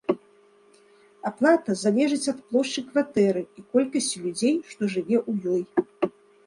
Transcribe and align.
Аплата 1.31 1.75
залежыць 1.83 2.31
ад 2.33 2.39
плошчы 2.47 2.79
кватэры 2.89 3.41
і 3.45 3.61
колькасці 3.77 4.17
людзей, 4.27 4.55
што 4.75 4.81
жыве 4.97 5.17
ў 5.29 5.33
ёй. 5.57 5.63